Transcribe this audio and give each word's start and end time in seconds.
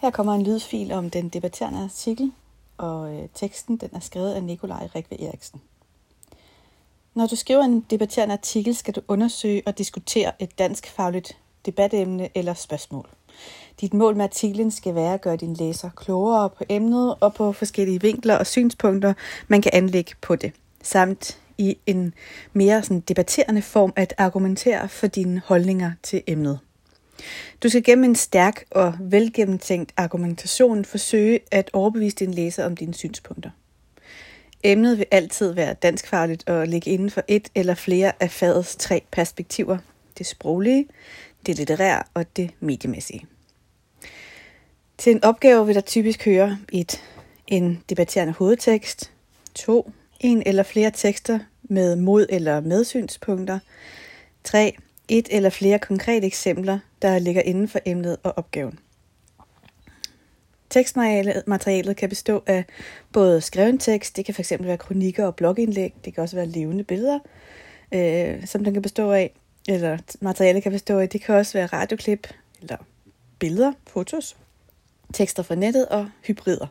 Her 0.00 0.10
kommer 0.10 0.34
en 0.34 0.42
lydfil 0.42 0.92
om 0.92 1.10
den 1.10 1.28
debatterende 1.28 1.78
artikel, 1.78 2.32
og 2.76 3.14
øh, 3.14 3.28
teksten 3.34 3.76
den 3.76 3.88
er 3.92 4.00
skrevet 4.00 4.32
af 4.32 4.42
Nikolaj 4.42 4.88
Rikve 4.94 5.28
Eriksen. 5.28 5.60
Når 7.14 7.26
du 7.26 7.36
skriver 7.36 7.62
en 7.62 7.80
debatterende 7.90 8.32
artikel, 8.32 8.76
skal 8.76 8.94
du 8.94 9.00
undersøge 9.08 9.62
og 9.66 9.78
diskutere 9.78 10.32
et 10.38 10.58
dansk 10.58 10.90
fagligt 10.90 11.36
debatemne 11.66 12.28
eller 12.34 12.54
spørgsmål. 12.54 13.08
Dit 13.80 13.94
mål 13.94 14.16
med 14.16 14.24
artiklen 14.24 14.70
skal 14.70 14.94
være 14.94 15.14
at 15.14 15.20
gøre 15.20 15.36
din 15.36 15.54
læser 15.54 15.90
klogere 15.96 16.50
på 16.50 16.64
emnet 16.68 17.14
og 17.20 17.34
på 17.34 17.52
forskellige 17.52 18.00
vinkler 18.00 18.36
og 18.36 18.46
synspunkter, 18.46 19.14
man 19.48 19.62
kan 19.62 19.70
anlægge 19.74 20.14
på 20.20 20.36
det, 20.36 20.52
samt 20.82 21.40
i 21.58 21.78
en 21.86 22.14
mere 22.52 22.82
sådan 22.82 23.00
debatterende 23.00 23.62
form 23.62 23.92
at 23.96 24.14
argumentere 24.18 24.88
for 24.88 25.06
dine 25.06 25.42
holdninger 25.46 25.92
til 26.02 26.22
emnet. 26.26 26.58
Du 27.62 27.68
skal 27.68 27.82
gennem 27.82 28.04
en 28.04 28.14
stærk 28.14 28.64
og 28.70 28.94
velgennemtænkt 29.00 29.92
argumentation 29.96 30.84
forsøge 30.84 31.40
at 31.50 31.70
overbevise 31.72 32.16
din 32.16 32.34
læser 32.34 32.64
om 32.64 32.76
dine 32.76 32.94
synspunkter. 32.94 33.50
Emnet 34.62 34.98
vil 34.98 35.06
altid 35.10 35.52
være 35.52 35.74
danskfagligt 35.74 36.48
og 36.48 36.68
ligge 36.68 36.90
inden 36.90 37.10
for 37.10 37.22
et 37.28 37.48
eller 37.54 37.74
flere 37.74 38.12
af 38.20 38.30
fagets 38.30 38.76
tre 38.76 39.02
perspektiver. 39.10 39.78
Det 40.18 40.26
sproglige, 40.26 40.88
det 41.46 41.56
litterære 41.56 42.02
og 42.14 42.36
det 42.36 42.50
mediemæssige. 42.60 43.26
Til 44.98 45.12
en 45.12 45.24
opgave 45.24 45.66
vil 45.66 45.74
der 45.74 45.80
typisk 45.80 46.24
høre 46.24 46.58
et, 46.72 47.02
en 47.46 47.82
debatterende 47.90 48.32
hovedtekst, 48.32 49.12
to, 49.54 49.92
en 50.20 50.42
eller 50.46 50.62
flere 50.62 50.90
tekster 50.90 51.38
med 51.62 51.96
mod- 51.96 52.26
eller 52.28 52.60
medsynspunkter, 52.60 53.58
tre, 54.44 54.76
et 55.08 55.28
eller 55.30 55.50
flere 55.50 55.78
konkrete 55.78 56.26
eksempler, 56.26 56.78
der 57.02 57.18
ligger 57.18 57.42
inden 57.42 57.68
for 57.68 57.78
emnet 57.86 58.16
og 58.22 58.32
opgaven. 58.36 58.78
Tekstmaterialet 60.70 61.96
kan 61.96 62.08
bestå 62.08 62.42
af 62.46 62.64
både 63.12 63.40
skreven 63.40 63.78
tekst, 63.78 64.16
det 64.16 64.24
kan 64.24 64.34
fx 64.34 64.52
være 64.60 64.76
kronikker 64.76 65.26
og 65.26 65.36
blogindlæg, 65.36 65.94
det 66.04 66.14
kan 66.14 66.22
også 66.22 66.36
være 66.36 66.46
levende 66.46 66.84
billeder, 66.84 67.18
øh, 67.92 68.46
som 68.46 68.64
den 68.64 68.72
kan 68.72 68.82
bestå 68.82 69.12
af, 69.12 69.32
eller 69.68 69.98
materialet 70.20 70.62
kan 70.62 70.72
bestå 70.72 70.98
af, 70.98 71.08
det 71.08 71.20
kan 71.20 71.34
også 71.34 71.52
være 71.52 71.66
radioklip, 71.66 72.28
eller 72.60 72.76
billeder, 73.38 73.72
fotos, 73.86 74.36
tekster 75.14 75.42
fra 75.42 75.54
nettet 75.54 75.88
og 75.88 76.08
hybrider. 76.26 76.66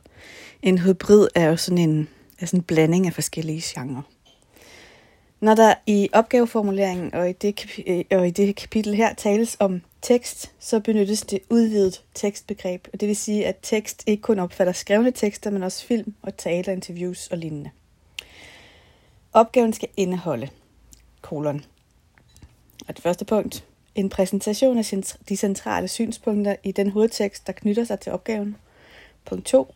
En 0.61 0.77
hybrid 0.77 1.27
er 1.35 1.45
jo 1.45 1.55
sådan 1.55 1.77
en, 1.77 2.09
er 2.39 2.45
sådan 2.45 2.59
en 2.59 2.63
blanding 2.63 3.07
af 3.07 3.13
forskellige 3.13 3.61
genrer. 3.65 4.01
Når 5.39 5.55
der 5.55 5.73
i 5.85 6.09
opgaveformuleringen 6.13 7.13
og 7.13 7.29
i, 7.29 7.33
det, 7.33 7.79
øh, 7.87 8.03
og 8.11 8.27
i 8.27 8.31
det 8.31 8.55
kapitel 8.55 8.95
her 8.95 9.13
tales 9.13 9.57
om 9.59 9.81
tekst, 10.01 10.51
så 10.59 10.79
benyttes 10.79 11.21
det 11.21 11.39
udvidet 11.49 12.03
tekstbegreb. 12.13 12.87
Og 12.93 12.99
det 12.99 13.07
vil 13.07 13.15
sige, 13.15 13.47
at 13.47 13.57
tekst 13.61 14.03
ikke 14.07 14.21
kun 14.21 14.39
opfatter 14.39 14.73
skrevne 14.73 15.11
tekster, 15.11 15.51
men 15.51 15.63
også 15.63 15.85
film 15.85 16.13
og 16.21 16.37
taler, 16.37 16.73
interviews 16.73 17.27
og 17.27 17.37
lignende. 17.37 17.69
Opgaven 19.33 19.73
skal 19.73 19.89
indeholde 19.97 20.49
kolon. 21.21 21.65
Og 22.87 22.95
det 22.95 23.03
første 23.03 23.25
punkt, 23.25 23.65
en 23.95 24.09
præsentation 24.09 24.77
af 24.77 24.85
de 25.29 25.37
centrale 25.37 25.87
synspunkter 25.87 26.55
i 26.63 26.71
den 26.71 26.89
hovedtekst, 26.89 27.47
der 27.47 27.53
knytter 27.53 27.83
sig 27.83 27.99
til 27.99 28.11
opgaven. 28.11 28.55
Punkt 29.25 29.45
2. 29.45 29.73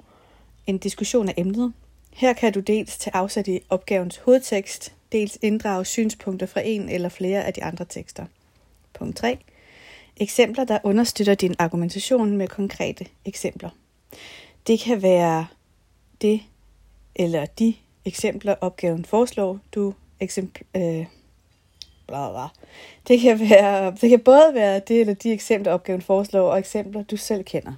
En 0.68 0.78
diskussion 0.78 1.30
af 1.30 1.34
emnet. 1.38 1.73
Her 2.14 2.34
kan 2.34 2.54
du 2.54 2.59
dels 2.59 2.98
tage 2.98 3.16
afsæt 3.16 3.48
i 3.48 3.59
opgavens 3.70 4.17
hovedtekst, 4.17 4.94
dels 5.12 5.38
inddrage 5.42 5.86
synspunkter 5.86 6.45
fra 6.45 6.62
en 6.66 6.90
eller 6.90 7.09
flere 7.09 7.44
af 7.44 7.53
de 7.53 7.64
andre 7.64 7.86
tekster. 7.86 8.26
Punkt 8.94 9.18
3. 9.18 9.38
Eksempler, 10.18 10.64
der 10.64 10.80
understøtter 10.84 11.36
din 11.36 11.56
argumentation 11.59 12.38
med 12.38 12.48
konkrete 12.48 13.06
eksempler. 13.26 13.70
Det 14.68 14.80
kan 14.80 15.02
være 15.02 15.48
det 16.22 16.42
eller 17.16 17.45
de 17.45 17.73
eksempler, 18.06 18.56
opgaven 18.62 19.06
foreslår, 19.06 19.59
du 19.75 19.94
eksempl, 20.20 20.64
øh, 20.75 21.06
bla, 22.08 22.30
bla. 22.31 22.47
Det 23.08 23.22
kan, 23.22 23.40
være, 23.40 23.96
det 24.02 24.09
kan 24.09 24.19
både 24.19 24.52
være 24.53 24.80
det 24.80 25.02
eller 25.02 25.14
de 25.14 25.31
eksempler, 25.31 25.74
opgaven 25.74 26.02
foreslår, 26.02 26.52
og 26.52 26.59
eksempler, 26.59 27.03
du 27.03 27.18
selv 27.18 27.44
kender. 27.44 27.74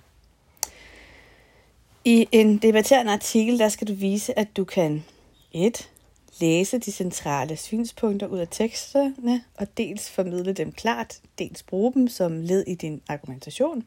I 2.06 2.28
en 2.32 2.58
debatterende 2.58 3.12
artikel, 3.12 3.60
der 3.60 3.70
skal 3.70 3.88
du 3.88 3.94
vise, 3.94 4.40
at 4.40 4.58
du 4.58 4.64
kan 4.64 5.06
1 5.52 5.90
læse 6.40 6.78
de 6.78 6.92
centrale 6.92 7.58
synspunkter 7.58 8.28
ud 8.28 8.40
af 8.40 8.48
teksterne, 8.52 9.44
og 9.58 9.78
dels 9.78 10.10
formidle 10.10 10.54
dem 10.54 10.72
klart, 10.72 11.22
dels 11.40 11.64
bruge 11.64 11.94
dem 11.94 12.08
som 12.08 12.42
led 12.42 12.64
i 12.68 12.76
din 12.76 13.02
argumentation. 13.08 13.84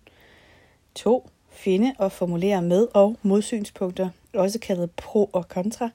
2. 0.95 1.31
Finde 1.51 1.95
og 1.99 2.13
formulere 2.13 2.63
med- 2.63 2.89
og 2.95 3.17
modsynspunkter, 3.23 4.09
også 4.35 4.59
kaldet 4.59 4.91
pro 4.91 5.31
og 5.33 5.49
kontra. 5.49 5.91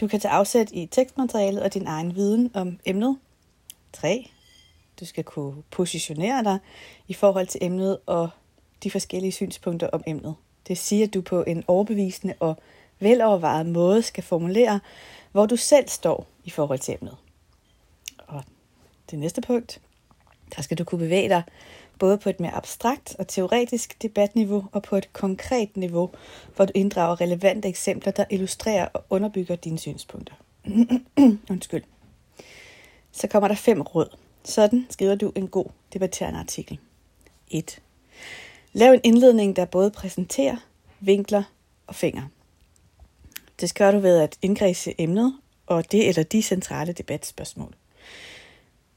Du 0.00 0.08
kan 0.08 0.20
tage 0.20 0.32
afsæt 0.32 0.70
i 0.72 0.86
tekstmaterialet 0.86 1.62
og 1.62 1.74
din 1.74 1.86
egen 1.86 2.14
viden 2.14 2.50
om 2.54 2.78
emnet. 2.84 3.18
3. 3.92 4.30
Du 5.00 5.04
skal 5.04 5.24
kunne 5.24 5.62
positionere 5.70 6.44
dig 6.44 6.58
i 7.08 7.14
forhold 7.14 7.46
til 7.46 7.64
emnet 7.64 7.98
og 8.06 8.28
de 8.82 8.90
forskellige 8.90 9.32
synspunkter 9.32 9.88
om 9.88 10.02
emnet. 10.06 10.34
Det 10.68 10.78
siger, 10.78 11.06
at 11.06 11.14
du 11.14 11.20
på 11.20 11.42
en 11.42 11.64
overbevisende 11.66 12.34
og 12.40 12.56
velovervejet 12.98 13.66
måde 13.66 14.02
skal 14.02 14.24
formulere, 14.24 14.80
hvor 15.32 15.46
du 15.46 15.56
selv 15.56 15.88
står 15.88 16.26
i 16.44 16.50
forhold 16.50 16.78
til 16.78 16.94
emnet. 16.94 17.16
Og 18.18 18.42
det 19.10 19.18
næste 19.18 19.40
punkt, 19.40 19.80
der 20.56 20.62
skal 20.62 20.78
du 20.78 20.84
kunne 20.84 20.98
bevæge 20.98 21.28
dig 21.28 21.42
både 21.98 22.18
på 22.18 22.28
et 22.28 22.40
mere 22.40 22.54
abstrakt 22.54 23.16
og 23.18 23.28
teoretisk 23.28 24.02
debatniveau 24.02 24.64
og 24.72 24.82
på 24.82 24.96
et 24.96 25.12
konkret 25.12 25.76
niveau, 25.76 26.10
hvor 26.56 26.64
du 26.64 26.72
inddrager 26.74 27.20
relevante 27.20 27.68
eksempler, 27.68 28.12
der 28.12 28.24
illustrerer 28.30 28.86
og 28.86 29.04
underbygger 29.10 29.56
dine 29.56 29.78
synspunkter. 29.78 30.34
Undskyld. 31.50 31.82
Så 33.12 33.28
kommer 33.28 33.48
der 33.48 33.54
fem 33.54 33.80
råd. 33.82 34.16
Sådan 34.44 34.86
skriver 34.90 35.14
du 35.14 35.32
en 35.34 35.48
god 35.48 35.66
debatterende 35.92 36.40
artikel. 36.40 36.78
1. 37.50 37.80
Lav 38.78 38.92
en 38.92 39.00
indledning, 39.04 39.56
der 39.56 39.64
både 39.64 39.90
præsenterer, 39.90 40.56
vinkler 41.00 41.42
og 41.86 41.94
finger. 41.94 42.22
Det 43.60 43.68
skal 43.68 43.94
du 43.94 43.98
ved 43.98 44.18
at 44.18 44.38
indkredse 44.42 44.94
emnet 44.98 45.36
og 45.66 45.92
det 45.92 46.08
eller 46.08 46.22
de 46.22 46.42
centrale 46.42 46.92
debatspørgsmål. 46.92 47.74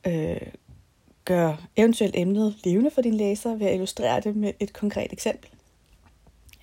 Øh, 0.07 0.41
gør 1.25 1.55
eventuelt 1.75 2.15
emnet 2.15 2.55
levende 2.63 2.91
for 2.91 3.01
din 3.01 3.13
læser 3.13 3.55
ved 3.55 3.67
at 3.67 3.73
illustrere 3.73 4.19
det 4.19 4.35
med 4.35 4.53
et 4.59 4.73
konkret 4.73 5.13
eksempel. 5.13 5.49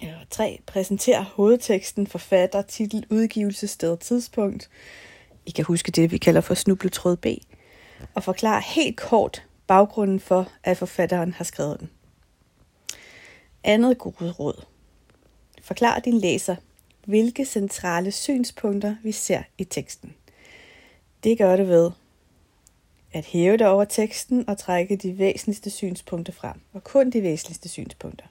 Eller 0.01 0.19
3. 0.31 0.61
Præsenter 0.67 1.23
hovedteksten, 1.23 2.07
forfatter, 2.07 2.63
titel, 2.63 3.07
udgivelsessted 3.11 3.93
og 3.93 4.01
tidspunkt. 4.01 4.71
I 5.47 5.51
kan 5.51 5.65
huske 5.65 5.93
det, 5.93 6.13
vi 6.13 6.19
kalder 6.19 6.41
for 6.41 6.55
snubletråd 6.55 7.17
B. 7.17 7.27
Og 8.15 8.23
forklar 8.23 8.61
helt 8.61 8.97
kort 8.97 9.43
baggrunden 9.67 10.21
for, 10.21 10.49
at 10.65 10.77
forfatteren 10.77 11.33
har 11.33 11.45
skrevet 11.45 11.81
den. 11.81 11.91
Andet 13.69 13.99
gode 13.99 14.31
råd. 14.31 14.65
Forklar 15.63 15.99
din 15.99 16.19
læser, 16.19 16.57
hvilke 17.05 17.45
centrale 17.45 18.13
synspunkter 18.13 18.97
vi 19.03 19.13
ser 19.13 19.43
i 19.59 19.65
teksten. 19.65 20.15
Det 21.25 21.39
gør 21.39 21.57
du 21.57 21.65
ved 21.65 21.91
at 23.13 23.25
hæve 23.25 23.57
dig 23.57 23.69
over 23.69 23.85
teksten 23.85 24.49
og 24.49 24.59
trække 24.59 24.97
de 24.97 25.19
væsentligste 25.19 25.71
synspunkter 25.71 26.33
frem, 26.33 26.61
og 26.73 26.85
kun 26.85 27.11
de 27.11 27.23
væsentligste 27.23 27.69
synspunkter. 27.69 28.27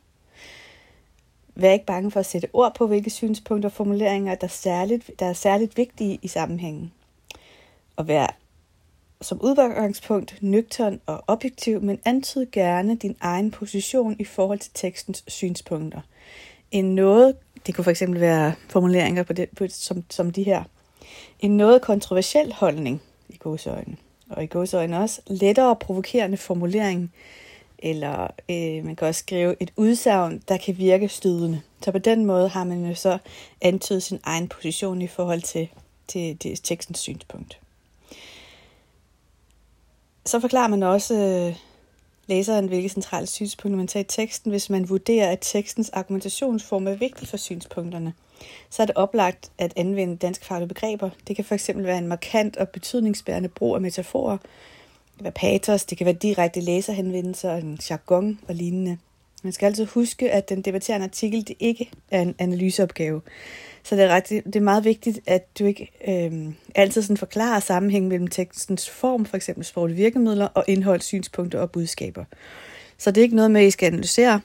Vær 1.56 1.72
ikke 1.72 1.86
bange 1.86 2.12
for 2.12 2.20
at 2.20 2.26
sætte 2.26 2.48
ord 2.54 2.76
på, 2.76 2.88
hvilke 2.88 3.10
synspunkter 3.10 3.70
og 3.70 3.74
formuleringer, 3.74 4.36
der 4.36 4.48
er 4.48 4.52
særligt, 4.52 5.12
der 5.20 5.26
er 5.26 5.34
særligt 5.34 5.78
vigtige 5.78 6.20
i 6.22 6.28
sammenhængen. 6.28 6.94
Og 7.96 8.08
vær 8.08 8.38
som 9.22 9.42
udgangspunkt 9.42 10.38
nøgtern 10.42 11.00
og 11.06 11.24
objektiv, 11.28 11.82
men 11.82 12.00
antyd 12.06 12.46
gerne 12.52 12.96
din 12.96 13.16
egen 13.20 13.52
position 13.52 14.16
i 14.20 14.24
forhold 14.24 14.60
til 14.60 14.72
tekstens 14.74 15.24
synspunkter. 15.28 16.02
En 16.72 16.96
noget 16.96 17.36
det 17.68 17.76
kunne 17.76 17.96
fx 17.96 18.02
være 18.08 18.54
formuleringer 18.70 19.24
på 19.24 19.34
det, 19.34 19.50
på, 19.58 19.66
som, 19.70 20.04
som 20.10 20.32
de 20.32 20.44
her. 20.44 20.64
En 21.40 21.58
noget 21.58 21.82
kontroversiel 21.82 22.54
holdning 22.54 23.02
i 23.30 23.38
godsøjne. 23.40 23.98
Og 24.30 24.44
i 24.44 24.48
godsøjne 24.48 25.00
også 25.00 25.22
lettere 25.28 25.76
provokerende 25.76 26.38
formulering. 26.38 27.14
Eller 27.80 28.28
øh, 28.50 28.86
man 28.86 28.96
kan 28.96 29.08
også 29.08 29.20
skrive 29.20 29.56
et 29.60 29.74
udsagn, 29.76 30.42
der 30.48 30.58
kan 30.58 30.78
virke 30.78 31.08
stødende. 31.08 31.62
Så 31.84 31.92
på 31.92 31.98
den 31.98 32.26
måde 32.26 32.50
har 32.50 32.64
man 32.64 32.86
jo 32.86 32.96
så 32.96 33.18
antydet 33.62 34.04
sin 34.04 34.20
egen 34.24 34.48
position 34.48 35.02
i 35.02 35.08
forhold 35.08 35.42
til, 35.42 35.70
til, 36.08 36.38
til 36.38 36.60
tekstens 36.64 37.00
synspunkt. 37.00 37.60
Så 40.28 40.40
forklarer 40.40 40.68
man 40.68 40.84
også 40.84 41.14
øh, 41.14 41.56
læseren, 42.28 42.68
hvilke 42.68 42.90
centrale 42.90 43.28
synspunkter 43.28 43.78
man 43.78 43.88
tager 43.88 44.04
i 44.04 44.08
teksten, 44.08 44.52
hvis 44.52 44.70
man 44.70 44.90
vurderer, 44.90 45.32
at 45.32 45.40
tekstens 45.42 45.90
argumentationsform 45.90 46.88
er 46.88 46.96
vigtig 46.96 47.28
for 47.28 47.38
synspunkterne. 47.38 48.14
Så 48.70 48.82
er 48.82 48.86
det 48.86 48.96
oplagt 48.96 49.52
at 49.58 49.74
anvende 49.76 50.18
danskfaglige 50.18 50.68
begreber. 50.68 51.10
Det 51.28 51.36
kan 51.36 51.46
fx 51.46 51.70
være 51.76 51.98
en 51.98 52.08
markant 52.08 52.58
og 52.58 52.70
betydningsbærende 52.70 53.50
brug 53.50 53.76
af 53.76 53.82
metaforer. 53.82 54.38
Det 54.38 55.18
kan 55.18 55.24
være 55.24 55.32
patos, 55.32 55.86
det 55.86 55.98
kan 55.98 56.06
være 56.06 56.16
direkte 56.16 56.60
læserhenvendelser, 56.60 57.56
en 57.56 57.80
jargon 57.90 58.40
og 58.48 58.56
lignende. 58.56 58.98
Man 59.44 59.54
skal 59.54 59.66
altid 59.66 59.86
huske, 59.86 60.32
at 60.32 60.50
den 60.50 60.62
debatterende 60.62 61.04
artikel 61.04 61.48
det 61.48 61.56
ikke 61.60 61.90
er 62.12 62.22
en 62.22 62.36
analyseopgave. 62.40 63.22
Så 63.84 63.96
det 63.96 64.04
er, 64.04 64.08
ret, 64.08 64.30
det 64.30 64.56
er 64.56 64.60
meget 64.60 64.84
vigtigt, 64.84 65.20
at 65.26 65.60
du 65.60 65.66
ikke 65.66 65.92
øh, 66.08 66.54
altid 66.76 67.02
sådan 67.02 67.18
forklarer 67.18 67.60
sammenhængen 67.60 68.10
mellem 68.10 68.28
tekstens 68.28 68.90
form, 68.90 69.26
for 69.26 69.38
eksempel 69.38 69.66
sproglige 69.66 69.98
virkemidler, 69.98 70.46
og 70.46 70.64
indhold, 70.68 71.02
synspunkter 71.02 71.60
og 71.60 71.72
budskaber. 71.72 72.26
Så 72.98 73.12
det 73.12 73.22
er 73.22 73.24
ikke 73.24 73.36
noget 73.36 73.52
med, 73.52 73.62
at 73.62 73.68
I 73.68 73.72
skal 73.72 73.86
analysere 73.86 74.42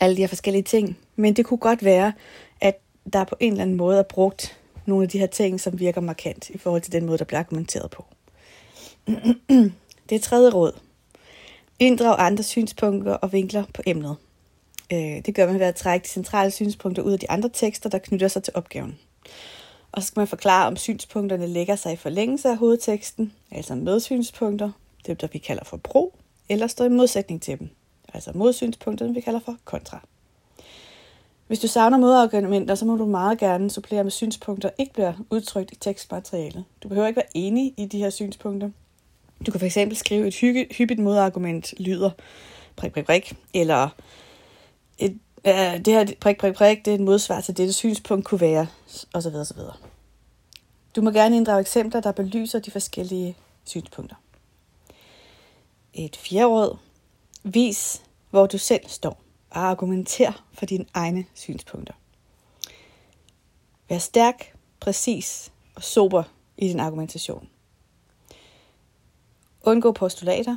alle 0.00 0.16
de 0.16 0.22
her 0.22 0.28
forskellige 0.28 0.62
ting, 0.62 0.98
men 1.16 1.36
det 1.36 1.46
kunne 1.46 1.58
godt 1.58 1.84
være, 1.84 2.12
at 2.60 2.78
der 3.12 3.24
på 3.24 3.36
en 3.40 3.52
eller 3.52 3.62
anden 3.62 3.76
måde 3.76 3.98
er 3.98 4.02
brugt 4.02 4.58
nogle 4.86 5.02
af 5.02 5.08
de 5.08 5.18
her 5.18 5.26
ting, 5.26 5.60
som 5.60 5.80
virker 5.80 6.00
markant 6.00 6.50
i 6.50 6.58
forhold 6.58 6.82
til 6.82 6.92
den 6.92 7.06
måde, 7.06 7.18
der 7.18 7.24
bliver 7.24 7.40
argumenteret 7.40 7.90
på. 7.90 8.04
det 10.08 10.14
er 10.16 10.18
tredje 10.18 10.50
råd. 10.50 10.72
Inddrag 11.78 12.16
andre 12.18 12.42
synspunkter 12.42 13.12
og 13.12 13.32
vinkler 13.32 13.64
på 13.74 13.82
emnet. 13.86 14.16
Øh, 14.92 14.98
det 14.98 15.34
gør 15.34 15.46
man 15.46 15.58
ved 15.58 15.66
at 15.66 15.74
trække 15.74 16.04
de 16.04 16.08
centrale 16.08 16.50
synspunkter 16.50 17.02
ud 17.02 17.12
af 17.12 17.18
de 17.18 17.30
andre 17.30 17.48
tekster, 17.52 17.90
der 17.90 17.98
knytter 17.98 18.28
sig 18.28 18.42
til 18.42 18.52
opgaven. 18.56 18.98
Og 19.92 20.02
så 20.02 20.06
skal 20.06 20.20
man 20.20 20.28
forklare, 20.28 20.66
om 20.66 20.76
synspunkterne 20.76 21.46
lægger 21.46 21.76
sig 21.76 21.92
i 21.92 21.96
forlængelse 21.96 22.48
af 22.48 22.56
hovedteksten, 22.56 23.32
altså 23.50 23.74
medsynspunkter, 23.74 24.70
det 25.06 25.20
der 25.20 25.28
vi 25.32 25.38
kalder 25.38 25.64
for 25.64 25.76
pro, 25.76 26.14
eller 26.48 26.66
står 26.66 26.84
i 26.84 26.88
modsætning 26.88 27.42
til 27.42 27.58
dem, 27.58 27.68
altså 28.14 28.30
modsynspunkterne 28.34 29.14
vi 29.14 29.20
kalder 29.20 29.40
for 29.44 29.56
kontra. 29.64 30.00
Hvis 31.46 31.58
du 31.58 31.66
savner 31.66 31.98
modargumenter, 31.98 32.74
så 32.74 32.84
må 32.84 32.96
du 32.96 33.06
meget 33.06 33.38
gerne 33.38 33.70
supplere 33.70 34.04
med 34.04 34.10
synspunkter, 34.10 34.70
ikke 34.78 34.92
bliver 34.92 35.12
udtrykt 35.30 35.72
i 35.72 35.76
tekstmaterialet. 35.76 36.64
Du 36.82 36.88
behøver 36.88 37.08
ikke 37.08 37.16
være 37.16 37.36
enig 37.36 37.74
i 37.76 37.86
de 37.86 37.98
her 37.98 38.10
synspunkter. 38.10 38.70
Du 39.46 39.50
kan 39.50 39.60
fx 39.60 39.98
skrive 39.98 40.26
et 40.26 40.34
hyppigt 40.76 41.00
modargument 41.00 41.74
lyder 41.78 42.10
prik, 42.76 42.92
prik, 42.92 43.04
prik, 43.04 43.36
eller 43.54 43.88
et, 44.98 45.18
øh, 45.46 45.54
det 45.54 45.86
her 45.86 46.06
prik, 46.20 46.38
prik, 46.38 46.54
prik, 46.54 46.84
det 46.84 46.90
er 46.90 46.94
et 46.94 47.00
modsvar 47.00 47.40
til 47.40 47.56
dette 47.56 47.72
synspunkt 47.72 48.24
kunne 48.24 48.40
være, 48.40 48.66
og 49.12 49.22
så 49.22 49.30
videre, 49.30 49.44
så 49.44 49.54
videre. 49.54 49.74
Du 50.96 51.02
må 51.02 51.10
gerne 51.10 51.36
inddrage 51.36 51.60
eksempler, 51.60 52.00
der 52.00 52.12
belyser 52.12 52.58
de 52.58 52.70
forskellige 52.70 53.36
synspunkter. 53.64 54.16
Et 55.94 56.16
fjerde 56.16 56.46
råd. 56.46 56.76
Vis, 57.44 58.02
hvor 58.30 58.46
du 58.46 58.58
selv 58.58 58.88
står, 58.88 59.22
og 59.50 59.60
argumenter 59.60 60.44
for 60.52 60.66
dine 60.66 60.84
egne 60.94 61.24
synspunkter. 61.34 61.94
Vær 63.88 63.98
stærk, 63.98 64.54
præcis 64.80 65.52
og 65.74 65.82
sober 65.82 66.22
i 66.56 66.68
din 66.68 66.80
argumentation. 66.80 67.48
Undgå 69.66 69.92
postulater. 69.92 70.56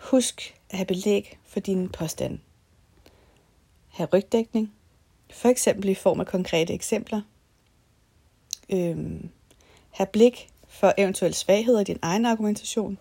Husk 0.00 0.54
at 0.70 0.76
have 0.76 0.86
belæg 0.86 1.38
for 1.44 1.60
dine 1.60 1.88
påstande. 1.88 2.38
Have 3.88 4.08
rygdækning, 4.12 4.74
for 5.30 5.48
eksempel 5.48 5.88
i 5.88 5.94
form 5.94 6.20
af 6.20 6.26
konkrete 6.26 6.74
eksempler. 6.74 7.20
Øhm, 8.70 9.30
have 9.90 10.06
blik 10.06 10.48
for 10.68 10.92
eventuelle 10.98 11.34
svagheder 11.34 11.80
i 11.80 11.84
din 11.84 11.98
egen 12.02 12.26
argumentation. 12.26 12.98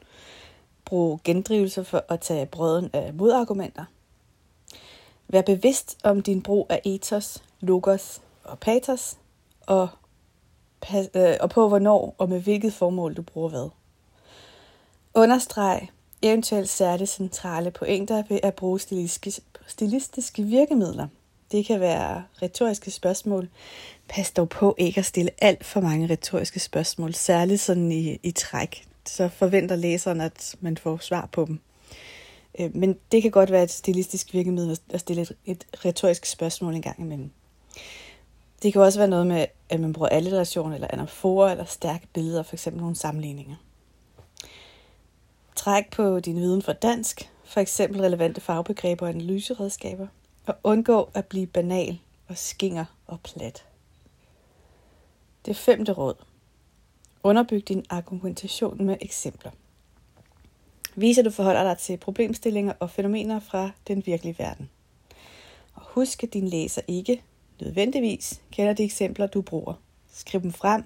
Brug 0.85 1.19
gendrivelser 1.23 1.83
for 1.83 2.05
at 2.09 2.19
tage 2.19 2.45
brøden 2.45 2.89
af 2.93 3.13
modargumenter. 3.13 3.85
Vær 5.27 5.41
bevidst 5.41 5.97
om 6.03 6.21
din 6.21 6.41
brug 6.41 6.67
af 6.69 6.81
ethos, 6.85 7.43
logos 7.59 8.21
og 8.43 8.59
patos, 8.59 9.17
og, 9.61 9.89
øh, 11.15 11.35
og 11.39 11.49
på 11.49 11.67
hvornår 11.67 12.15
og 12.17 12.29
med 12.29 12.41
hvilket 12.41 12.73
formål 12.73 13.13
du 13.13 13.21
bruger 13.21 13.49
hvad. 13.49 13.69
Understreg 15.13 15.87
eventuelt 16.21 16.69
særligt 16.69 17.09
centrale 17.09 17.71
pointer 17.71 18.23
ved 18.29 18.39
at 18.43 18.53
bruge 18.53 18.79
stilistiske, 18.79 19.41
stilistiske 19.67 20.43
virkemidler. 20.43 21.07
Det 21.51 21.65
kan 21.65 21.79
være 21.79 22.23
retoriske 22.41 22.91
spørgsmål. 22.91 23.49
Pas 24.09 24.31
dog 24.31 24.49
på 24.49 24.75
ikke 24.77 24.99
at 24.99 25.05
stille 25.05 25.31
alt 25.41 25.65
for 25.65 25.81
mange 25.81 26.07
retoriske 26.09 26.59
spørgsmål, 26.59 27.13
særligt 27.13 27.61
sådan 27.61 27.91
i, 27.91 28.19
i 28.23 28.31
træk. 28.31 28.87
Så 29.05 29.29
forventer 29.29 29.75
læseren, 29.75 30.21
at 30.21 30.55
man 30.59 30.77
får 30.77 30.97
svar 30.97 31.29
på 31.31 31.45
dem. 31.45 31.59
Øh, 32.59 32.75
men 32.75 32.97
det 33.11 33.21
kan 33.21 33.31
godt 33.31 33.51
være 33.51 33.63
et 33.63 33.71
stilistisk 33.71 34.33
virkemiddel 34.33 34.79
at 34.89 34.99
stille 34.99 35.21
et, 35.21 35.33
et 35.45 35.65
retorisk 35.85 36.25
spørgsmål 36.25 36.75
en 36.75 36.81
gang 36.81 36.99
imellem. 36.99 37.31
Det 38.63 38.73
kan 38.73 38.81
også 38.81 38.99
være 38.99 39.07
noget 39.07 39.27
med, 39.27 39.45
at 39.69 39.79
man 39.79 39.93
bruger 39.93 40.09
alliteration 40.09 40.73
eller 40.73 40.87
anaforer 40.89 41.51
eller 41.51 41.65
stærke 41.65 42.07
billeder, 42.13 42.43
for 42.43 42.55
eksempel 42.55 42.81
nogle 42.81 42.95
sammenligninger. 42.95 43.55
Træk 45.55 45.91
på 45.91 46.19
din 46.19 46.35
viden 46.35 46.61
for 46.61 46.73
dansk, 46.73 47.29
for 47.43 47.59
eksempel 47.59 48.01
relevante 48.01 48.41
fagbegreber 48.41 49.05
og 49.05 49.09
analyseredskaber, 49.09 50.07
og 50.45 50.55
undgå 50.63 51.09
at 51.13 51.25
blive 51.25 51.47
banal 51.47 51.99
og 52.27 52.37
skinger 52.37 52.85
og 53.07 53.19
plat. 53.19 53.65
Det 55.45 55.55
femte 55.55 55.91
råd. 55.91 56.15
Underbyg 57.23 57.67
din 57.67 57.85
argumentation 57.89 58.85
med 58.85 58.97
eksempler. 59.01 59.51
Vis, 60.95 61.17
at 61.17 61.25
du 61.25 61.31
forholder 61.31 61.63
dig 61.63 61.77
til 61.77 61.97
problemstillinger 61.97 62.73
og 62.79 62.89
fænomener 62.89 63.39
fra 63.39 63.69
den 63.87 64.05
virkelige 64.05 64.39
verden. 64.39 64.69
Og 65.73 65.81
husk, 65.85 66.23
at 66.23 66.33
din 66.33 66.47
læser 66.47 66.81
ikke 66.87 67.23
nødvendigvis 67.61 68.41
kender 68.51 68.73
de 68.73 68.83
eksempler, 68.83 69.27
du 69.27 69.41
bruger. 69.41 69.73
Skriv 70.13 70.41
dem 70.41 70.53
frem, 70.53 70.83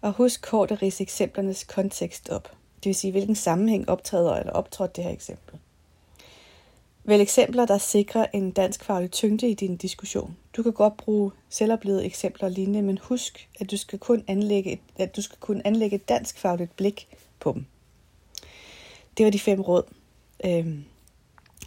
og 0.00 0.12
husk 0.12 0.42
kort 0.42 0.70
at 0.70 0.82
rise 0.82 1.02
eksemplernes 1.02 1.64
kontekst 1.64 2.28
op. 2.28 2.55
Det 2.76 2.86
vil 2.86 2.94
sige, 2.94 3.10
hvilken 3.10 3.34
sammenhæng 3.34 3.88
optræder 3.88 4.34
eller 4.34 4.52
optrådte 4.52 4.92
det 4.96 5.04
her 5.04 5.10
eksempel. 5.10 5.58
Vælg 7.04 7.22
eksempler, 7.22 7.66
der 7.66 7.78
sikrer 7.78 8.26
en 8.32 8.50
dansk 8.50 8.84
faglig 8.84 9.10
tyngde 9.10 9.48
i 9.50 9.54
din 9.54 9.76
diskussion. 9.76 10.36
Du 10.56 10.62
kan 10.62 10.72
godt 10.72 10.96
bruge 10.96 11.30
selvoplevede 11.48 12.04
eksempler 12.04 12.44
og 12.48 12.52
lignende, 12.52 12.82
men 12.82 12.98
husk, 13.02 13.48
at 13.60 13.70
du 13.70 13.76
skal 13.76 13.98
kun 13.98 14.24
anlægge 14.26 14.72
et, 14.72 14.80
at 14.96 15.16
du 15.16 15.22
skal 15.22 15.38
kunne 15.40 15.66
anlægge 15.66 15.96
et 15.96 16.08
dansk 16.08 16.38
fagligt 16.38 16.76
blik 16.76 17.08
på 17.40 17.52
dem. 17.52 17.66
Det 19.16 19.24
var 19.24 19.30
de 19.30 19.38
fem 19.38 19.60
råd. 19.60 19.82
Øhm, 20.44 20.84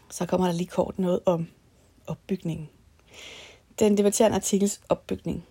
så 0.10 0.26
kommer 0.26 0.48
der 0.48 0.54
lige 0.54 0.68
kort 0.68 1.00
noget 1.00 1.20
om 1.26 1.48
opbygningen. 2.08 2.70
Den 3.80 3.98
debatterende 3.98 4.36
artikels 4.36 4.82
opbygning. 4.90 5.46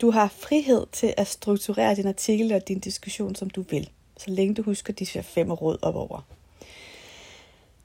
Du 0.00 0.10
har 0.10 0.28
frihed 0.28 0.86
til 0.92 1.14
at 1.16 1.26
strukturere 1.26 1.94
din 1.94 2.06
artikel 2.06 2.52
og 2.52 2.68
din 2.68 2.78
diskussion, 2.78 3.34
som 3.34 3.50
du 3.50 3.64
vil, 3.70 3.90
så 4.16 4.30
længe 4.30 4.54
du 4.54 4.62
husker 4.62 4.92
de 4.92 5.06
fem 5.06 5.50
råd 5.50 5.78
op 5.82 5.96
over. 5.96 6.20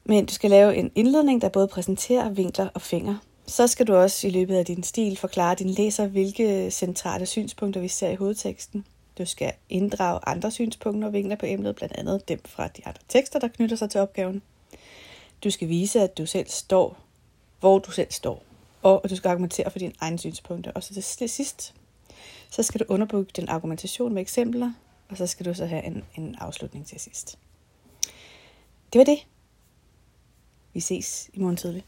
Men 0.03 0.25
du 0.25 0.33
skal 0.33 0.49
lave 0.49 0.75
en 0.75 0.91
indledning, 0.95 1.41
der 1.41 1.49
både 1.49 1.67
præsenterer 1.67 2.29
vinkler 2.29 2.67
og 2.73 2.81
fingre. 2.81 3.19
Så 3.45 3.67
skal 3.67 3.87
du 3.87 3.95
også 3.95 4.27
i 4.27 4.29
løbet 4.29 4.55
af 4.55 4.65
din 4.65 4.83
stil 4.83 5.17
forklare 5.17 5.55
din 5.55 5.69
læser, 5.69 6.07
hvilke 6.07 6.71
centrale 6.71 7.25
synspunkter 7.25 7.81
vi 7.81 7.87
ser 7.87 8.09
i 8.09 8.15
hovedteksten. 8.15 8.85
Du 9.17 9.25
skal 9.25 9.53
inddrage 9.69 10.19
andre 10.27 10.51
synspunkter 10.51 11.07
og 11.07 11.13
vinkler 11.13 11.35
på 11.35 11.45
emnet, 11.45 11.75
blandt 11.75 11.95
andet 11.97 12.29
dem 12.29 12.41
fra 12.45 12.67
de 12.67 12.81
andre 12.85 13.01
tekster, 13.07 13.39
der 13.39 13.47
knytter 13.47 13.75
sig 13.75 13.89
til 13.89 14.01
opgaven. 14.01 14.41
Du 15.43 15.49
skal 15.49 15.69
vise, 15.69 16.01
at 16.01 16.17
du 16.17 16.25
selv 16.25 16.47
står, 16.47 16.97
hvor 17.59 17.79
du 17.79 17.91
selv 17.91 18.11
står, 18.11 18.43
og 18.81 19.01
at 19.03 19.09
du 19.09 19.15
skal 19.15 19.29
argumentere 19.29 19.71
for 19.71 19.79
dine 19.79 19.93
egne 20.01 20.19
synspunkter. 20.19 20.71
Og 20.71 20.83
så 20.83 20.93
til 20.93 21.29
sidst, 21.29 21.73
så 22.49 22.63
skal 22.63 22.79
du 22.79 22.85
underbygge 22.87 23.31
din 23.35 23.49
argumentation 23.49 24.13
med 24.13 24.21
eksempler, 24.21 24.73
og 25.09 25.17
så 25.17 25.27
skal 25.27 25.45
du 25.45 25.53
så 25.53 25.65
have 25.65 25.83
en, 25.83 26.03
en 26.17 26.35
afslutning 26.35 26.87
til 26.87 26.99
sidst. 26.99 27.39
Det 28.93 28.99
var 28.99 29.05
det. 29.05 29.27
Vi 30.73 30.79
ses 30.79 31.29
i 31.33 31.39
morgen 31.39 31.57
tidlig. 31.57 31.85